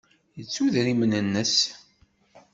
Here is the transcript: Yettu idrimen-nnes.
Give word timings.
Yettu 0.37 0.61
idrimen-nnes. 0.67 1.55